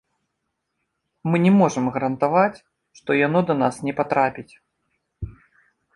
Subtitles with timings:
[1.31, 2.63] Мы не можам гарантаваць,
[3.01, 4.51] што яно да нас не патрапіць.